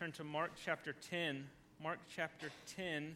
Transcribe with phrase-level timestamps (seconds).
[0.00, 1.44] turn to Mark chapter 10.
[1.82, 2.86] Mark chapter 10.
[2.96, 3.14] I'm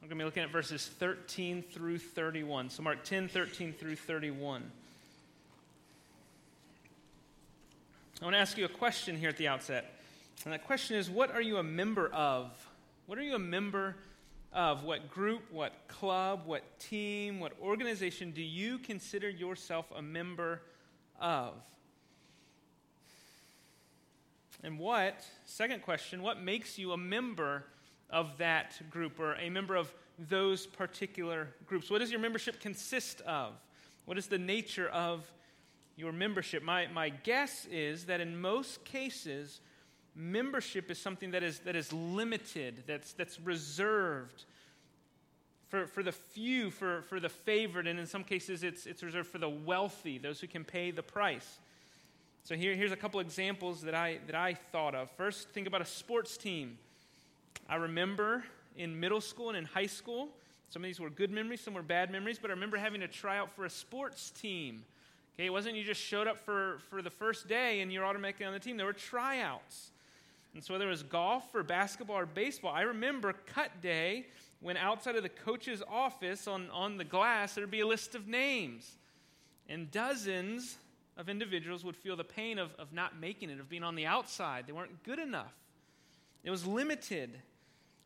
[0.00, 2.70] going to be looking at verses 13 through 31.
[2.70, 4.62] So, Mark 10, 13 through 31.
[8.18, 9.94] I want to ask you a question here at the outset.
[10.46, 12.50] And that question is what are you a member of?
[13.04, 13.94] What are you a member
[14.54, 14.84] of?
[14.84, 20.62] What group, what club, what team, what organization do you consider yourself a member
[21.20, 21.52] of?
[24.62, 27.64] And what, second question, what makes you a member
[28.10, 29.92] of that group or a member of
[30.28, 31.90] those particular groups?
[31.90, 33.54] What does your membership consist of?
[34.04, 35.30] What is the nature of
[35.96, 36.62] your membership?
[36.62, 39.60] My, my guess is that in most cases,
[40.14, 44.44] membership is something that is, that is limited, that's, that's reserved
[45.68, 49.28] for, for the few, for, for the favored, and in some cases it's, it's reserved
[49.28, 51.60] for the wealthy, those who can pay the price.
[52.42, 55.10] So here, here's a couple examples that I, that I thought of.
[55.12, 56.78] First, think about a sports team.
[57.68, 58.44] I remember
[58.76, 60.28] in middle school and in high school,
[60.70, 63.08] some of these were good memories, some were bad memories, but I remember having to
[63.08, 64.84] try out for a sports team.
[65.34, 68.46] Okay, it wasn't you just showed up for, for the first day and you're automatically
[68.46, 68.76] on the team.
[68.76, 69.90] There were tryouts.
[70.54, 74.26] And so whether it was golf or basketball or baseball, I remember cut day
[74.60, 78.26] when outside of the coach's office on, on the glass there'd be a list of
[78.26, 78.96] names.
[79.68, 80.78] And dozens
[81.16, 84.06] of individuals would feel the pain of, of not making it, of being on the
[84.06, 84.66] outside.
[84.66, 85.52] They weren't good enough.
[86.44, 87.30] It was limited.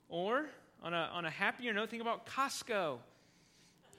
[0.09, 0.47] Or,
[0.83, 2.99] on a, on a happier note, think about Costco.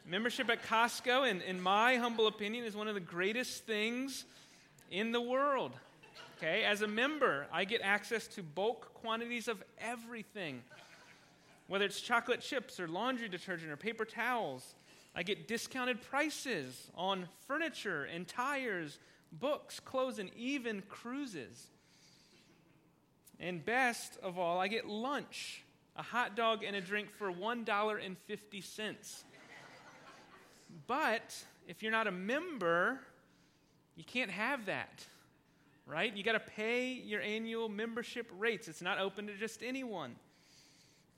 [0.05, 4.25] Membership at Costco, in, in my humble opinion, is one of the greatest things
[4.91, 5.71] in the world.
[6.37, 10.61] Okay, as a member, I get access to bulk quantities of everything.
[11.67, 14.75] Whether it's chocolate chips or laundry detergent or paper towels,
[15.15, 18.99] I get discounted prices on furniture and tires,
[19.31, 21.67] books, clothes, and even cruises.
[23.39, 25.63] And best of all, I get lunch
[25.95, 29.23] a hot dog and a drink for $1.50.
[30.87, 32.99] But if you're not a member,
[33.95, 35.05] you can't have that,
[35.85, 36.13] right?
[36.13, 38.67] You got to pay your annual membership rates.
[38.67, 40.15] It's not open to just anyone.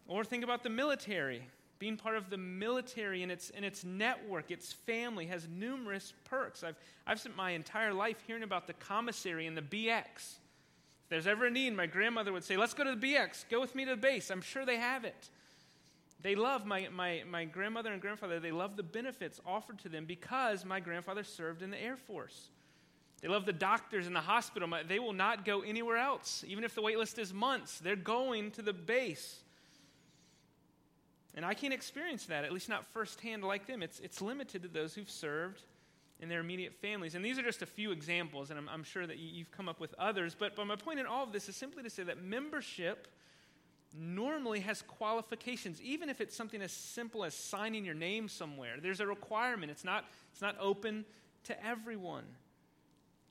[0.08, 1.42] Or think about the military.
[1.80, 6.64] Being part of the military and its, and its network, its family, has numerous perks.
[6.64, 10.06] I've, I've spent my entire life hearing about the commissary and the BX.
[10.16, 13.46] If there's ever a need, my grandmother would say, Let's go to the BX.
[13.50, 14.32] Go with me to the base.
[14.32, 15.30] I'm sure they have it.
[16.22, 20.06] They love, my, my, my grandmother and grandfather, they love the benefits offered to them
[20.06, 22.50] because my grandfather served in the Air Force.
[23.22, 24.70] They love the doctors in the hospital.
[24.88, 26.44] They will not go anywhere else.
[26.48, 29.40] Even if the wait list is months, they're going to the base.
[31.38, 33.84] And I can't experience that, at least not firsthand like them.
[33.84, 35.62] It's, it's limited to those who've served
[36.20, 37.14] in their immediate families.
[37.14, 39.80] And these are just a few examples, and I'm, I'm sure that you've come up
[39.80, 40.36] with others.
[40.38, 43.08] But, but my point in all of this is simply to say that membership
[43.96, 48.78] normally has qualifications, even if it's something as simple as signing your name somewhere.
[48.82, 51.06] There's a requirement, it's not, it's not open
[51.44, 52.26] to everyone.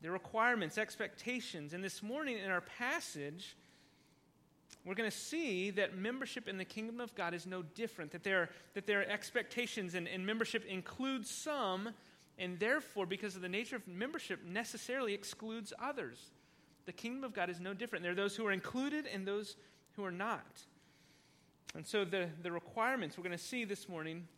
[0.00, 1.73] There are requirements, expectations.
[1.73, 3.56] And this morning in our passage,
[4.86, 8.22] we're going to see that membership in the kingdom of God is no different, that
[8.22, 11.91] there, that there are expectations, and, and membership includes some,
[12.38, 16.30] and therefore, because of the nature of membership, necessarily excludes others.
[16.84, 18.04] The kingdom of God is no different.
[18.04, 19.56] There are those who are included and those
[19.96, 20.62] who are not.
[21.75, 24.28] And so, the, the requirements, we're going to see this morning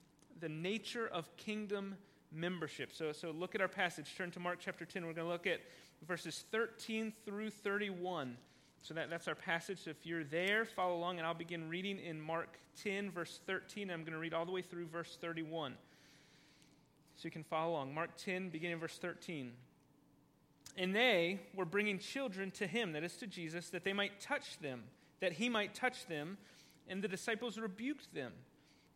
[0.40, 1.94] the nature of kingdom
[2.32, 2.92] membership.
[2.94, 4.14] So, so look at our passage.
[4.16, 5.04] Turn to Mark chapter 10.
[5.04, 5.60] We're going to look at
[6.06, 8.38] verses 13 through 31.
[8.82, 9.84] So that, that's our passage.
[9.84, 13.90] So if you're there, follow along, and I'll begin reading in Mark 10, verse 13.
[13.90, 15.74] I'm going to read all the way through verse 31.
[17.16, 17.94] So you can follow along.
[17.94, 19.52] Mark 10, beginning verse 13.
[20.76, 24.58] And they were bringing children to him, that is to Jesus, that they might touch
[24.60, 24.84] them,
[25.20, 26.38] that he might touch them.
[26.88, 28.32] And the disciples rebuked them.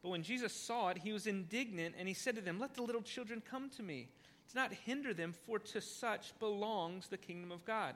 [0.02, 2.82] But when Jesus saw it, he was indignant, and he said to them, Let the
[2.82, 4.08] little children come to me.
[4.52, 7.94] Do not hinder them, for to such belongs the kingdom of God.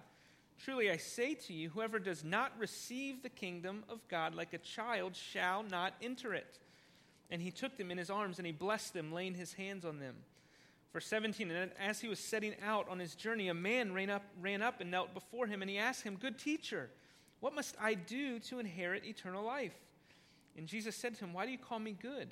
[0.64, 4.58] Truly I say to you, whoever does not receive the kingdom of God like a
[4.58, 6.58] child shall not enter it.
[7.30, 9.98] And he took them in his arms and he blessed them, laying his hands on
[9.98, 10.14] them.
[10.92, 14.22] Verse 17, and as he was setting out on his journey, a man ran up,
[14.40, 16.88] ran up and knelt before him, and he asked him, Good teacher,
[17.40, 19.74] what must I do to inherit eternal life?
[20.56, 22.28] And Jesus said to him, Why do you call me good?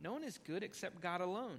[0.00, 1.58] No one is good except God alone.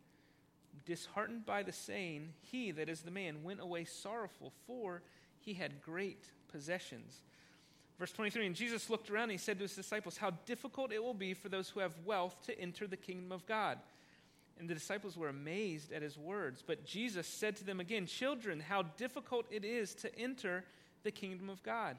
[0.85, 5.01] Disheartened by the saying, he, that is the man, went away sorrowful, for
[5.39, 7.21] he had great possessions.
[7.99, 11.03] Verse 23 And Jesus looked around and he said to his disciples, How difficult it
[11.03, 13.77] will be for those who have wealth to enter the kingdom of God.
[14.59, 16.63] And the disciples were amazed at his words.
[16.65, 20.63] But Jesus said to them again, Children, how difficult it is to enter
[21.03, 21.97] the kingdom of God.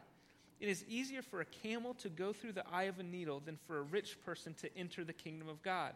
[0.60, 3.58] It is easier for a camel to go through the eye of a needle than
[3.66, 5.94] for a rich person to enter the kingdom of God.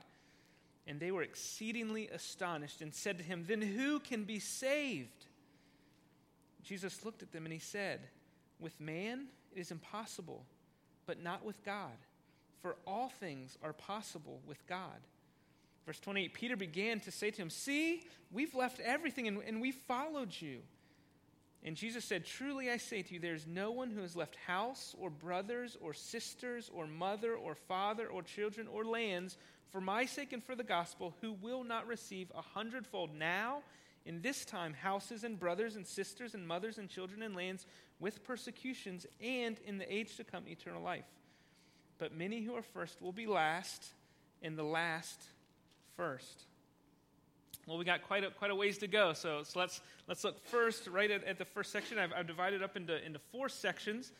[0.87, 5.27] And they were exceedingly astonished and said to him, Then who can be saved?
[6.63, 8.01] Jesus looked at them and he said,
[8.61, 10.45] With man it is impossible,
[11.07, 11.97] but not with God,
[12.61, 15.01] for all things are possible with God.
[15.87, 18.03] Verse 28 Peter began to say to him, See,
[18.33, 20.59] we've left everything and, and we followed you.
[21.65, 24.37] And Jesus said, Truly I say to you, there is no one who has left
[24.47, 29.37] house or brothers or sisters or mother or father or children or lands
[29.71, 33.63] for my sake and for the gospel who will not receive a hundredfold now
[34.05, 37.67] in this time houses and brothers and sisters and mothers and children and lands
[37.99, 41.05] with persecutions and in the age to come eternal life.
[41.99, 43.95] But many who are first will be last,
[44.43, 45.21] and the last
[45.97, 46.45] first.
[47.67, 50.39] Well, we got quite a, quite a ways to go, so, so let's, let's look
[50.47, 51.99] first right at, at the first section.
[51.99, 54.13] I've, I've divided up into, into four sections.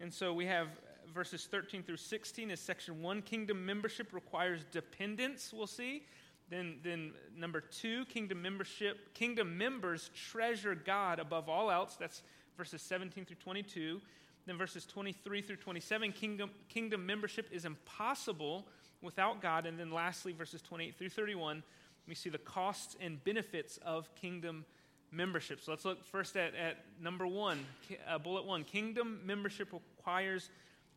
[0.00, 0.68] And so we have
[1.12, 3.22] verses 13 through 16 is section one.
[3.22, 6.04] Kingdom membership requires dependence, we'll see.
[6.50, 11.96] Then, then number two, kingdom membership, kingdom members treasure God above all else.
[11.98, 12.22] That's
[12.56, 14.00] verses 17 through 22.
[14.46, 18.66] Then verses 23 through 27, kingdom, kingdom membership is impossible
[19.00, 19.66] without God.
[19.66, 21.62] And then lastly, verses 28 through 31,
[22.08, 24.64] we see the costs and benefits of kingdom
[25.12, 25.60] membership.
[25.62, 27.64] So let's look first at, at number one,
[28.08, 28.64] uh, bullet one.
[28.64, 30.50] Kingdom membership requires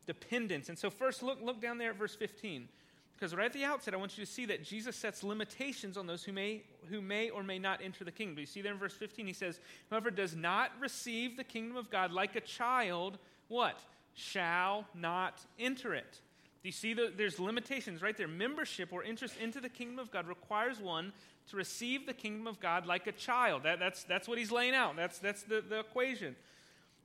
[0.05, 0.69] dependence.
[0.69, 2.67] And so first look, look down there at verse 15.
[3.15, 6.05] Because right at the outset, I want you to see that Jesus sets limitations on
[6.05, 8.35] those who may, who may or may not enter the kingdom.
[8.35, 9.59] Do you see there in verse 15, he says,
[9.89, 13.17] Whoever does not receive the kingdom of God like a child,
[13.47, 13.79] what?
[14.13, 16.19] Shall not enter it.
[16.61, 18.27] Do you see that there's limitations right there?
[18.27, 21.13] Membership or interest into the kingdom of God requires one
[21.49, 23.63] to receive the kingdom of God like a child.
[23.63, 24.95] That, that's, that's what he's laying out.
[24.95, 26.35] That's, that's the, the equation.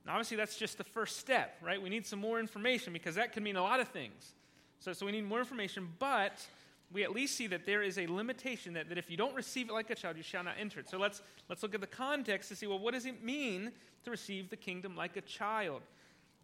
[0.05, 1.81] Now, obviously, that's just the first step, right?
[1.81, 4.33] We need some more information because that could mean a lot of things.
[4.79, 6.45] So, so we need more information, but
[6.91, 9.69] we at least see that there is a limitation that, that if you don't receive
[9.69, 10.89] it like a child, you shall not enter it.
[10.89, 13.71] So let's, let's look at the context to see, well, what does it mean
[14.03, 15.83] to receive the kingdom like a child?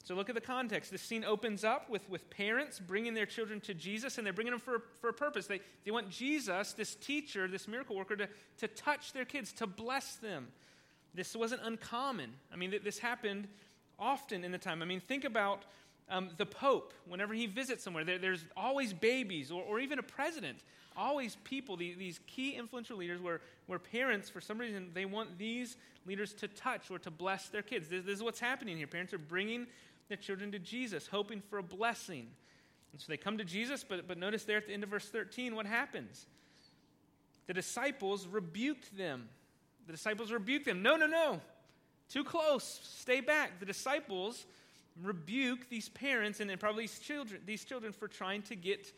[0.04, 0.92] So look at the context.
[0.92, 4.52] This scene opens up with, with parents bringing their children to Jesus, and they're bringing
[4.52, 5.48] them for, for a purpose.
[5.48, 8.30] They, they want Jesus, this teacher, this miracle worker, to,
[8.60, 10.48] to touch their kids, to bless them.
[11.18, 12.30] This wasn't uncommon.
[12.54, 13.48] I mean, this happened
[13.98, 14.84] often in the time.
[14.84, 15.64] I mean, think about
[16.10, 20.04] um, the Pope, whenever he visits somewhere, there, there's always babies, or, or even a
[20.04, 20.60] president,
[20.96, 25.40] always people, these, these key influential leaders, where, where parents, for some reason, they want
[25.40, 25.76] these
[26.06, 27.88] leaders to touch or to bless their kids.
[27.88, 28.86] This, this is what's happening here.
[28.86, 29.66] Parents are bringing
[30.10, 32.28] their children to Jesus, hoping for a blessing.
[32.94, 35.10] And so they come to Jesus, but, but notice there at the end of verse
[35.10, 36.28] 13 what happens.
[37.48, 39.30] The disciples rebuked them.
[39.88, 40.84] The disciples rebuked them.
[40.84, 41.42] No, no, no.
[42.10, 42.80] Too close.
[42.84, 43.60] Stay back.
[43.60, 44.46] The disciples
[45.02, 48.92] rebuke these parents and, then probably these children, these children for trying to get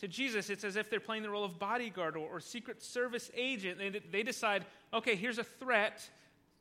[0.00, 0.50] to Jesus.
[0.50, 3.78] It's as if they're playing the role of bodyguard or, or Secret Service agent.
[3.78, 6.08] They, they decide, okay, here's a threat.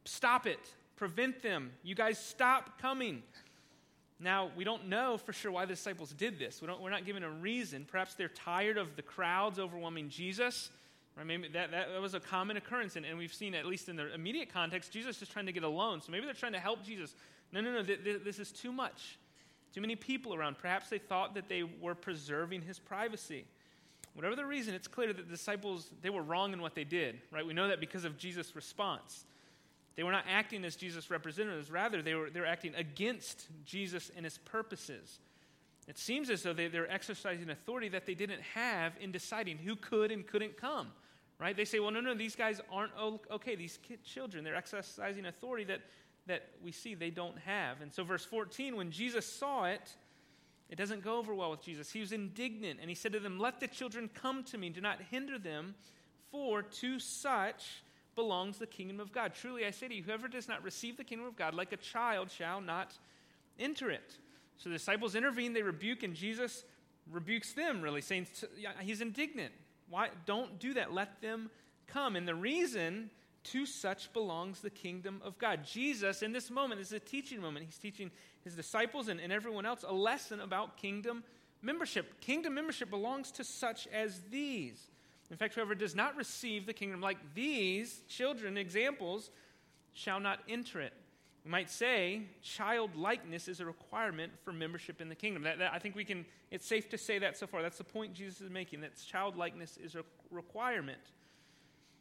[0.05, 0.59] Stop it.
[0.95, 1.71] Prevent them.
[1.83, 3.23] You guys stop coming.
[4.19, 6.61] Now, we don't know for sure why the disciples did this.
[6.61, 7.85] We don't, we're not given a reason.
[7.89, 10.69] Perhaps they're tired of the crowds overwhelming Jesus.
[11.17, 11.25] Right?
[11.25, 14.13] Maybe that, that, was a common occurrence, and, and we've seen, at least in the
[14.13, 16.01] immediate context, Jesus is trying to get alone.
[16.01, 17.15] So maybe they're trying to help Jesus
[17.51, 19.17] no, no, no, th- th- this is too much.
[19.73, 20.57] Too many people around.
[20.57, 23.45] Perhaps they thought that they were preserving his privacy.
[24.13, 27.19] Whatever the reason, it's clear that the disciples, they were wrong in what they did,
[27.31, 27.45] right?
[27.45, 29.25] We know that because of Jesus' response.
[29.95, 31.71] They were not acting as Jesus' representatives.
[31.71, 35.19] Rather, they were, they were acting against Jesus and his purposes.
[35.87, 39.75] It seems as though they, they're exercising authority that they didn't have in deciding who
[39.75, 40.91] could and couldn't come,
[41.39, 41.55] right?
[41.55, 42.93] They say, well, no, no, these guys aren't
[43.31, 43.55] okay.
[43.55, 45.81] These children, they're exercising authority that
[46.27, 47.81] that we see they don't have.
[47.81, 49.95] And so, verse 14, when Jesus saw it,
[50.69, 51.91] it doesn't go over well with Jesus.
[51.91, 54.81] He was indignant and he said to them, Let the children come to me, do
[54.81, 55.75] not hinder them,
[56.31, 57.83] for to such
[58.15, 59.33] belongs the kingdom of God.
[59.35, 61.77] Truly I say to you, whoever does not receive the kingdom of God like a
[61.77, 62.93] child shall not
[63.59, 64.17] enter it.
[64.57, 66.63] So the disciples intervene, they rebuke, and Jesus
[67.11, 68.25] rebukes them, really, saying,
[68.79, 69.53] He's indignant.
[69.89, 70.09] Why?
[70.25, 70.93] Don't do that.
[70.93, 71.49] Let them
[71.87, 72.15] come.
[72.15, 73.09] And the reason
[73.45, 75.63] to such belongs the kingdom of God.
[75.63, 77.65] Jesus, in this moment, is a teaching moment.
[77.65, 78.09] He's teaching
[78.43, 81.23] his disciples and, and everyone else a lesson about kingdom
[81.61, 82.19] membership.
[82.21, 84.87] Kingdom membership belongs to such as these.
[85.31, 89.31] In fact, whoever does not receive the kingdom like these children, examples,
[89.93, 90.93] shall not enter it.
[91.45, 95.43] We might say childlikeness is a requirement for membership in the kingdom.
[95.43, 97.61] That, that, I think we can, it's safe to say that so far.
[97.61, 100.97] That's the point Jesus is making, that childlikeness is a requirement.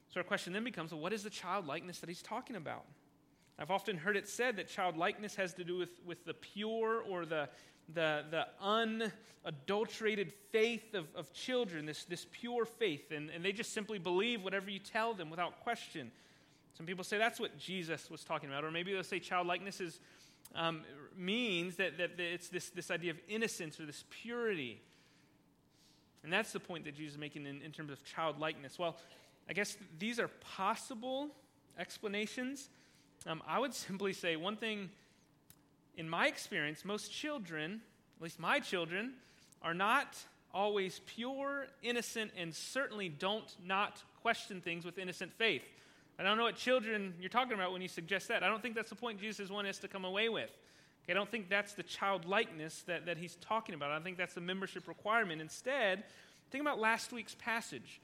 [0.08, 2.84] So our question then becomes well, what is the childlikeness that he's talking about?
[3.58, 7.26] I've often heard it said that childlikeness has to do with, with the pure or
[7.26, 7.48] the,
[7.92, 13.74] the, the unadulterated faith of, of children, this, this pure faith, and, and they just
[13.74, 16.10] simply believe whatever you tell them without question.
[16.76, 20.00] Some people say that's what Jesus was talking about, or maybe they'll say childlikeness is,
[20.54, 20.82] um,
[21.16, 24.80] means that, that it's this, this idea of innocence or this purity.
[26.24, 28.78] And that's the point that Jesus is making in, in terms of childlikeness.
[28.78, 28.96] Well,
[29.48, 31.28] I guess these are possible
[31.78, 32.70] explanations.
[33.26, 34.90] Um, I would simply say one thing
[35.96, 37.80] in my experience, most children,
[38.16, 39.12] at least my children,
[39.62, 40.16] are not
[40.52, 45.62] always pure, innocent, and certainly don't not question things with innocent faith.
[46.18, 48.42] I don't know what children you're talking about when you suggest that.
[48.42, 50.50] I don't think that's the point Jesus wanted us to come away with.
[51.04, 53.90] Okay, I don't think that's the childlikeness that, that he's talking about.
[53.90, 55.40] I don't think that's the membership requirement.
[55.40, 56.04] Instead,
[56.50, 58.00] think about last week's passage.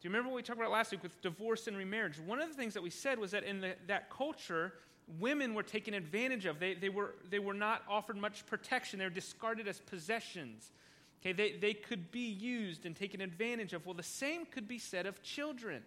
[0.00, 2.18] Do you remember what we talked about last week with divorce and remarriage?
[2.20, 4.74] One of the things that we said was that in the, that culture,
[5.18, 6.60] women were taken advantage of.
[6.60, 10.70] They, they, were, they were not offered much protection, they were discarded as possessions.
[11.20, 13.86] Okay, they, they could be used and taken advantage of.
[13.86, 15.82] Well, the same could be said of children.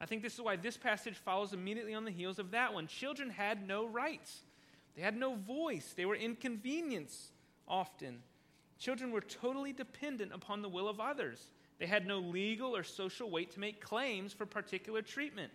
[0.00, 2.86] I think this is why this passage follows immediately on the heels of that one.
[2.86, 4.40] Children had no rights,
[4.96, 7.32] they had no voice, they were inconvenienced
[7.66, 8.22] often.
[8.78, 11.46] Children were totally dependent upon the will of others.
[11.78, 15.52] They had no legal or social weight to make claims for particular treatment.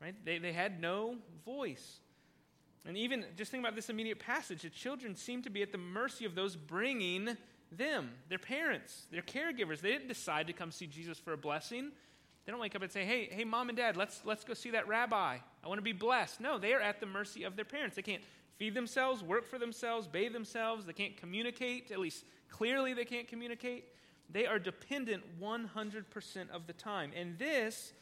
[0.00, 0.14] Right?
[0.24, 2.00] They, they had no voice.
[2.86, 5.78] And even just think about this immediate passage the children seem to be at the
[5.78, 7.36] mercy of those bringing
[7.70, 9.80] them, their parents, their caregivers.
[9.80, 11.92] They didn't decide to come see Jesus for a blessing.
[12.44, 14.70] They don't wake up and say, hey, hey, mom and dad, let's, let's go see
[14.70, 15.38] that rabbi.
[15.62, 16.40] I want to be blessed.
[16.40, 17.96] No, they are at the mercy of their parents.
[17.96, 18.22] They can't
[18.56, 20.86] feed themselves, work for themselves, bathe themselves.
[20.86, 23.84] They can't communicate, at least clearly, they can't communicate.
[24.32, 27.12] They are dependent 100% of the time.
[27.16, 27.92] And this,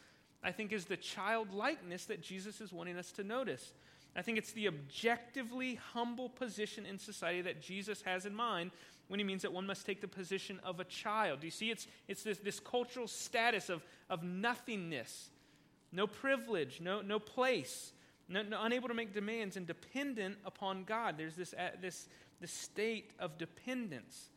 [0.43, 3.73] I think, is the childlikeness that Jesus is wanting us to notice.
[4.17, 8.73] I think it's the objectively humble position in society that Jesus has in mind
[9.09, 11.41] when he means that one must take the position of a child.
[11.41, 11.71] Do you see?
[11.71, 15.31] It's, it's this, this cultural status of, of nothingness,
[15.93, 17.93] no privilege, no, no place,
[18.29, 21.17] no, no, unable to make demands, and dependent upon God.
[21.17, 22.09] There's this, uh, this,
[22.41, 24.29] this state of dependence.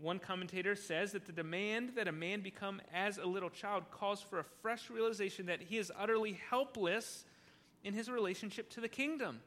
[0.00, 4.20] One commentator says that the demand that a man become as a little child calls
[4.20, 7.24] for a fresh realization that he is utterly helpless
[7.82, 9.40] in his relationship to the kingdom.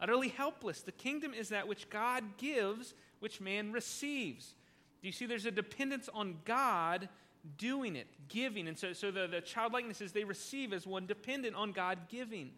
[0.00, 0.80] Utterly helpless.
[0.80, 4.54] The kingdom is that which God gives, which man receives.
[5.00, 7.08] Do you see there's a dependence on God
[7.56, 8.68] doing it, giving?
[8.68, 12.50] And so, so the, the childlikeness is they receive as one dependent on God giving.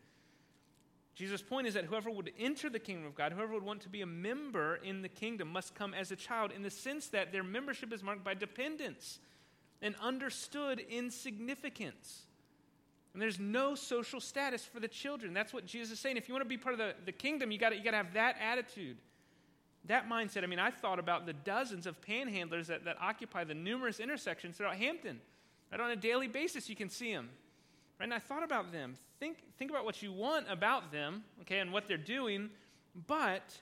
[1.14, 3.88] Jesus' point is that whoever would enter the kingdom of God, whoever would want to
[3.88, 7.31] be a member in the kingdom, must come as a child in the sense that
[7.31, 9.19] their membership is marked by dependence
[9.83, 12.23] and understood insignificance.
[13.12, 15.35] And there's no social status for the children.
[15.35, 16.17] That's what Jesus is saying.
[16.17, 18.14] If you want to be part of the, the kingdom, you got you to have
[18.14, 18.97] that attitude,
[19.87, 20.44] that mindset.
[20.44, 24.56] I mean, I thought about the dozens of panhandlers that, that occupy the numerous intersections
[24.56, 25.20] throughout Hampton.
[25.72, 27.28] Right on a daily basis, you can see them.
[27.99, 28.04] Right?
[28.04, 28.94] And I thought about them.
[29.18, 32.50] Think, think about what you want about them, okay, and what they're doing,
[33.06, 33.58] but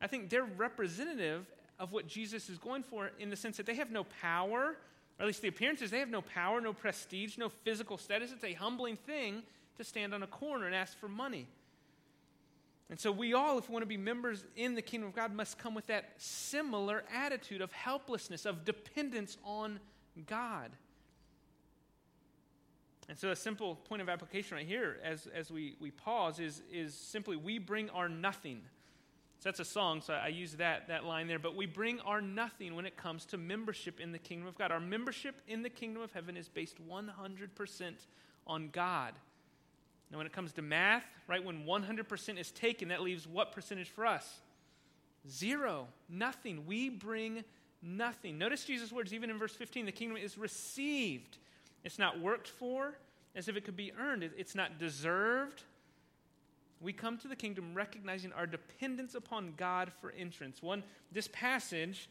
[0.00, 1.46] I think they're representative
[1.78, 4.76] of what Jesus is going for in the sense that they have no power,
[5.18, 8.32] or at least the appearances, they have no power, no prestige, no physical status.
[8.32, 9.42] It's a humbling thing
[9.76, 11.46] to stand on a corner and ask for money.
[12.90, 15.32] And so, we all, if we want to be members in the kingdom of God,
[15.32, 19.80] must come with that similar attitude of helplessness, of dependence on
[20.26, 20.70] God.
[23.08, 26.62] And so, a simple point of application right here as, as we, we pause is,
[26.70, 28.60] is simply we bring our nothing.
[29.38, 31.38] So, that's a song, so I use that, that line there.
[31.38, 34.70] But we bring our nothing when it comes to membership in the kingdom of God.
[34.70, 37.92] Our membership in the kingdom of heaven is based 100%
[38.46, 39.14] on God.
[40.10, 43.88] Now, when it comes to math, right, when 100% is taken, that leaves what percentage
[43.88, 44.40] for us?
[45.28, 46.66] Zero, nothing.
[46.66, 47.44] We bring
[47.82, 48.38] nothing.
[48.38, 51.38] Notice Jesus' words, even in verse 15 the kingdom is received
[51.84, 52.94] it's not worked for
[53.36, 55.62] as if it could be earned, it's not deserved.
[56.80, 60.62] We come to the kingdom recognizing our dependence upon God for entrance.
[60.62, 60.82] One,
[61.12, 62.08] this passage,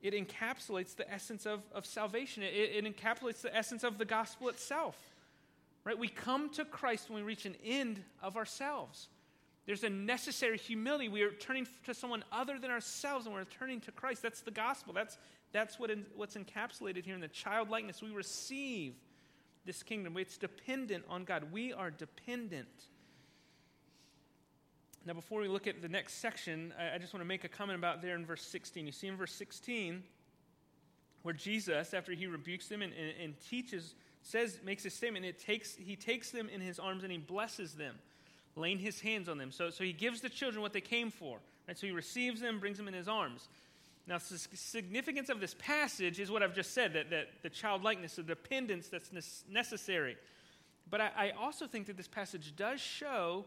[0.00, 2.42] it encapsulates the essence of, of salvation.
[2.42, 4.96] It, it encapsulates the essence of the gospel itself.
[5.84, 5.98] Right?
[5.98, 9.08] We come to Christ when we reach an end of ourselves.
[9.66, 11.08] There's a necessary humility.
[11.08, 14.22] We are turning to someone other than ourselves and we're turning to Christ.
[14.22, 14.94] That's the gospel.
[14.94, 15.18] That's,
[15.52, 18.02] that's what in, what's encapsulated here in the childlikeness.
[18.02, 18.94] We receive
[19.66, 20.16] this kingdom.
[20.16, 21.52] It's dependent on God.
[21.52, 22.86] We are dependent.
[25.04, 27.48] Now, before we look at the next section, I, I just want to make a
[27.48, 28.86] comment about there in verse 16.
[28.86, 30.02] You see in verse 16
[31.22, 33.94] where Jesus, after he rebukes them and, and, and teaches,
[34.28, 37.72] says, makes a statement, it takes, he takes them in his arms and he blesses
[37.72, 37.94] them,
[38.56, 39.50] laying his hands on them.
[39.50, 41.38] So, so he gives the children what they came for.
[41.66, 41.78] Right?
[41.78, 43.48] So he receives them, brings them in his arms.
[44.06, 48.16] Now, the significance of this passage is what I've just said that, that the childlikeness,
[48.16, 49.10] the dependence that's
[49.50, 50.16] necessary.
[50.90, 53.44] But I, I also think that this passage does show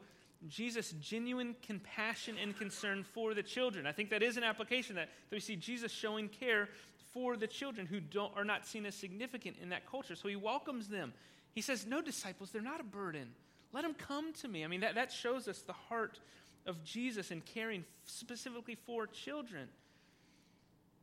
[0.47, 3.85] Jesus' genuine compassion and concern for the children.
[3.85, 6.69] I think that is an application that, that we see Jesus showing care
[7.13, 10.15] for the children who don't, are not seen as significant in that culture.
[10.15, 11.13] So he welcomes them.
[11.53, 13.27] He says, No, disciples, they're not a burden.
[13.73, 14.63] Let them come to me.
[14.63, 16.19] I mean, that, that shows us the heart
[16.65, 19.67] of Jesus in caring specifically for children.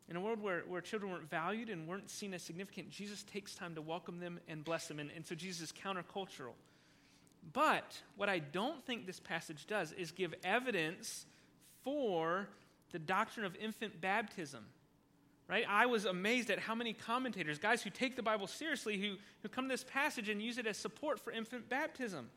[0.09, 3.55] In a world where, where children weren't valued and weren't seen as significant, Jesus takes
[3.55, 4.99] time to welcome them and bless them.
[4.99, 6.55] And, and so Jesus is countercultural.
[7.53, 11.27] But what I don't think this passage does is give evidence
[11.83, 12.49] for
[12.91, 14.65] the doctrine of infant baptism.
[15.49, 15.65] Right?
[15.67, 19.49] I was amazed at how many commentators, guys who take the Bible seriously, who, who
[19.49, 22.29] come to this passage and use it as support for infant baptism.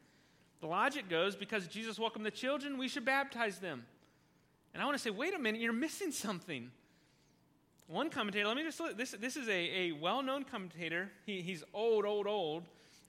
[0.61, 3.85] The logic goes because Jesus welcomed the children, we should baptize them.
[4.73, 6.71] And I want to say, wait a minute, you're missing something.
[7.87, 11.11] One commentator, let me just look, this, this is a, a well known commentator.
[11.25, 12.63] He, he's old, old, old.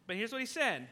[0.08, 0.88] But here's what he said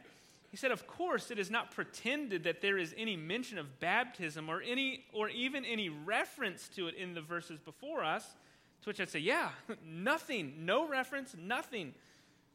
[0.50, 4.48] he said, Of course, it is not pretended that there is any mention of baptism
[4.48, 8.34] or, any, or even any reference to it in the verses before us.
[8.82, 9.50] To which I'd say, Yeah,
[9.84, 11.94] nothing, no reference, nothing.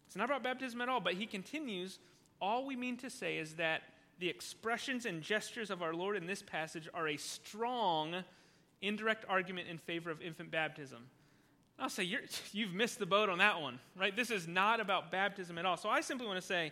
[0.08, 1.00] It's not about baptism at all.
[1.00, 2.00] But he continues,
[2.42, 3.84] All we mean to say is that
[4.20, 8.24] the expressions and gestures of our Lord in this passage are a strong,
[8.82, 11.04] indirect argument in favor of infant baptism.
[11.78, 12.20] I'll say, you
[12.66, 14.16] have missed the boat on that one, right?
[14.16, 15.76] This is not about baptism at all.
[15.76, 16.72] So I simply want to say,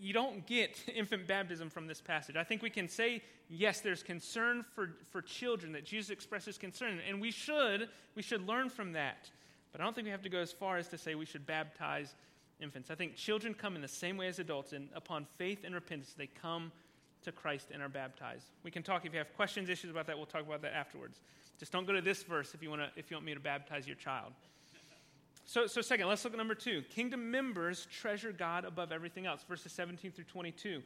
[0.00, 2.36] you don't get infant baptism from this passage.
[2.36, 7.00] I think we can say, yes, there's concern for, for children, that Jesus expresses concern,
[7.08, 9.30] and we should, we should learn from that.
[9.72, 11.46] But I don't think we have to go as far as to say we should
[11.46, 12.14] baptize
[12.60, 12.90] infants.
[12.90, 16.14] I think children come in the same way as adults, and upon faith and repentance,
[16.16, 16.72] they come
[17.24, 18.46] to Christ and are baptized.
[18.62, 20.16] We can talk if you have questions, issues about that.
[20.16, 21.20] We'll talk about that afterwards.
[21.58, 23.40] Just don't go to this verse if you want to, if you want me to
[23.40, 24.32] baptize your child.
[25.48, 26.82] So, so second, let's look at number two.
[26.90, 30.82] Kingdom members treasure God above everything else, verses 17 through 22.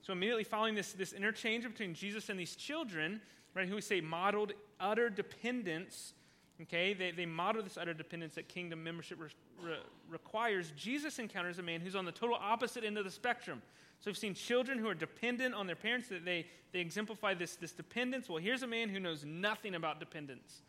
[0.00, 3.20] So immediately following this, this interchange between Jesus and these children,
[3.52, 6.14] right, who we say modeled utter dependence,
[6.62, 9.28] okay, they, they model this utter dependence that kingdom membership re,
[9.62, 9.76] re,
[10.08, 10.72] requires.
[10.78, 13.60] Jesus encounters a man who's on the total opposite end of the spectrum.
[14.00, 17.56] So we've seen children who are dependent on their parents, that they, they exemplify this,
[17.56, 18.30] this dependence.
[18.30, 20.62] Well, here's a man who knows nothing about dependence.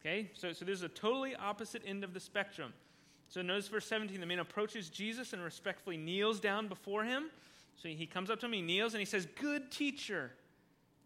[0.00, 2.72] Okay, so, so this is a totally opposite end of the spectrum.
[3.28, 7.30] So notice verse 17 the man approaches Jesus and respectfully kneels down before him.
[7.76, 10.32] So he comes up to him, he kneels, and he says, Good teacher,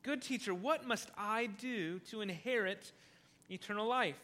[0.03, 2.93] good teacher, what must I do to inherit
[3.51, 4.17] eternal life?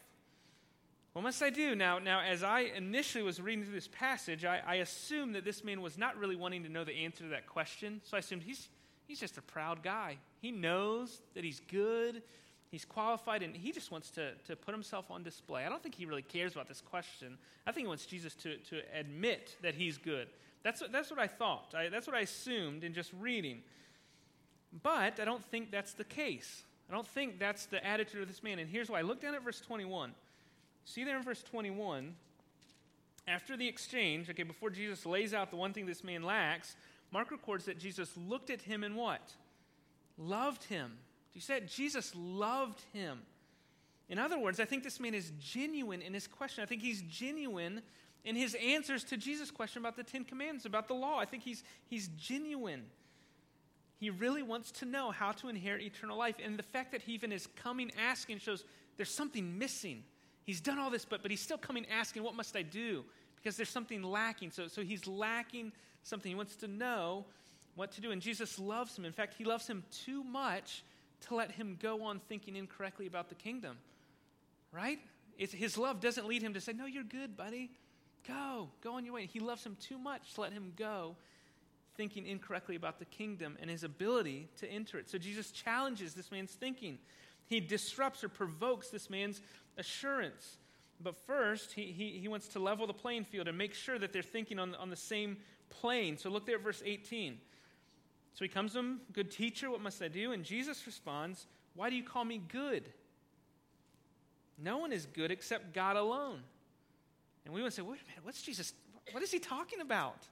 [1.13, 1.75] What must I do?
[1.75, 5.63] Now, now as I initially was reading through this passage, I, I assumed that this
[5.63, 7.99] man was not really wanting to know the answer to that question.
[8.05, 8.69] So I assumed he's,
[9.07, 10.17] he's just a proud guy.
[10.41, 12.23] He knows that he's good,
[12.71, 15.65] He's qualified and he just wants to, to put himself on display.
[15.65, 17.37] I don't think he really cares about this question.
[17.67, 20.29] I think he wants Jesus to, to admit that he's good.
[20.63, 21.73] That's, that's what I thought.
[21.75, 23.61] I, that's what I assumed in just reading.
[24.83, 26.63] But I don't think that's the case.
[26.89, 28.57] I don't think that's the attitude of this man.
[28.57, 29.01] And here's why.
[29.01, 30.13] Look down at verse 21.
[30.85, 32.15] See there in verse 21,
[33.27, 36.75] after the exchange, okay, before Jesus lays out the one thing this man lacks,
[37.11, 39.33] Mark records that Jesus looked at him and what?
[40.17, 40.93] Loved him.
[41.33, 43.19] He said Jesus loved him.
[44.09, 46.63] In other words, I think this man is genuine in his question.
[46.63, 47.81] I think he's genuine
[48.23, 51.17] in his answers to Jesus' question about the Ten Commandments, about the law.
[51.17, 52.83] I think he's, he's genuine.
[53.99, 56.35] He really wants to know how to inherit eternal life.
[56.43, 58.65] And the fact that he even is coming asking shows
[58.97, 60.03] there's something missing.
[60.43, 63.05] He's done all this, but, but he's still coming asking, What must I do?
[63.35, 64.51] Because there's something lacking.
[64.51, 65.71] So, so he's lacking
[66.03, 66.29] something.
[66.29, 67.25] He wants to know
[67.75, 68.11] what to do.
[68.11, 69.05] And Jesus loves him.
[69.05, 70.83] In fact, he loves him too much
[71.27, 73.77] to let him go on thinking incorrectly about the kingdom.
[74.71, 74.99] Right?
[75.37, 77.71] It's, his love doesn't lead him to say, No, you're good, buddy.
[78.27, 78.69] Go.
[78.81, 79.25] Go on your way.
[79.25, 81.15] He loves him too much to let him go
[81.97, 85.09] thinking incorrectly about the kingdom and his ability to enter it.
[85.09, 86.97] So Jesus challenges this man's thinking.
[87.47, 89.41] He disrupts or provokes this man's
[89.77, 90.57] assurance.
[91.03, 94.13] But first, he, he, he wants to level the playing field and make sure that
[94.13, 95.37] they're thinking on, on the same
[95.69, 96.17] plane.
[96.17, 97.37] So look there at verse 18.
[98.33, 100.31] So he comes to him, Good teacher, what must I do?
[100.31, 102.89] And Jesus responds, Why do you call me good?
[104.57, 106.41] No one is good except God alone.
[107.45, 108.73] And we would say, Wait a minute, what's Jesus,
[109.11, 110.27] what is he talking about?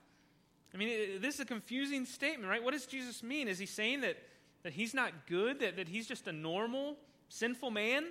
[0.73, 2.63] I mean, this is a confusing statement, right?
[2.63, 3.47] What does Jesus mean?
[3.47, 4.17] Is he saying that,
[4.63, 6.95] that he's not good, that, that he's just a normal,
[7.29, 8.05] sinful man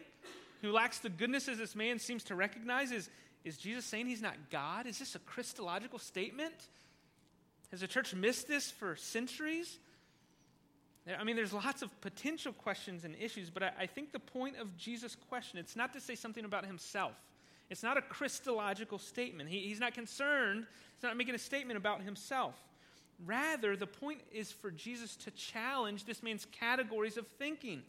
[0.61, 2.91] who lacks the goodness as this man seems to recognize?
[2.91, 3.11] Is,
[3.45, 4.87] is Jesus saying he's not God?
[4.87, 6.69] Is this a Christological statement?
[7.71, 9.79] Has the church missed this for centuries?
[11.19, 14.57] I mean, there's lots of potential questions and issues, but I, I think the point
[14.59, 17.13] of Jesus' question, it's not to say something about himself.
[17.71, 19.49] It's not a Christological statement.
[19.49, 22.55] He, he's not concerned, he's not making a statement about himself.
[23.25, 27.83] Rather, the point is for Jesus to challenge this man's categories of thinking.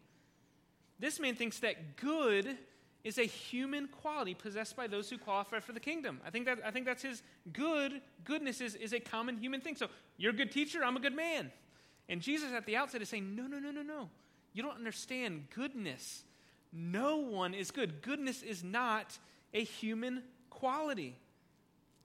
[0.98, 2.58] This man thinks that good
[3.04, 6.20] is a human quality possessed by those who qualify for the kingdom.
[6.26, 8.02] I think, that, I think that's his good.
[8.26, 9.76] Goodness is, is a common human thing.
[9.76, 11.52] So, you're a good teacher, I'm a good man.
[12.10, 14.10] And Jesus at the outset is saying, no, no, no, no, no.
[14.54, 16.24] You don't understand goodness.
[16.74, 18.02] No one is good.
[18.02, 19.18] Goodness is not
[19.54, 21.16] a human quality,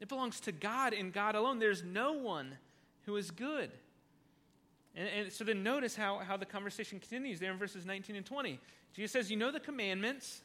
[0.00, 1.58] it belongs to God and God alone.
[1.58, 2.56] There's no one
[3.06, 3.70] who is good.
[4.94, 8.24] And, and, so then notice how, how the conversation continues there in verses 19 and
[8.24, 8.60] 20.
[8.94, 10.42] Jesus says, You know the commandments,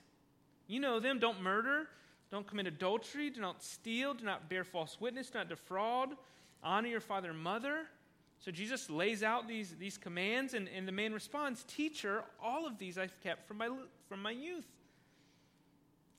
[0.69, 1.19] you know them.
[1.19, 1.87] Don't murder,
[2.31, 6.11] don't commit adultery, do not steal, do not bear false witness, do not defraud,
[6.63, 7.87] honor your father and mother.
[8.39, 12.77] So Jesus lays out these, these commands, and, and the man responds, Teacher, all of
[12.77, 13.69] these I've kept from my,
[14.07, 14.67] from my youth.